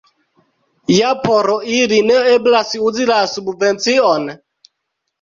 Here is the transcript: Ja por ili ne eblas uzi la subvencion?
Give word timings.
Ja 0.93 1.11
por 1.25 1.51
ili 1.75 2.01
ne 2.09 2.17
eblas 2.39 2.75
uzi 2.91 3.09
la 3.13 3.23
subvencion? 3.37 4.31